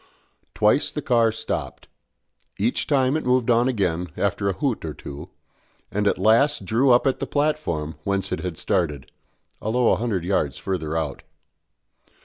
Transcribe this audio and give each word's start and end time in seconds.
Twice 0.55 0.89
the 0.89 1.03
car 1.03 1.31
stopped; 1.31 1.87
each 2.57 2.87
time 2.87 3.15
it 3.15 3.23
moved 3.23 3.51
on 3.51 3.67
again 3.67 4.09
after 4.17 4.49
a 4.49 4.53
hoot 4.53 4.83
or 4.83 4.95
two, 4.95 5.29
and 5.91 6.07
at 6.07 6.17
last 6.17 6.65
drew 6.65 6.89
up 6.89 7.05
at 7.05 7.19
the 7.19 7.27
platform 7.27 7.93
whence 8.03 8.31
it 8.31 8.39
had 8.39 8.57
started, 8.57 9.11
although 9.61 9.91
a 9.91 9.97
hundred 9.97 10.23
yards 10.23 10.57
further 10.57 10.97
out. 10.97 11.21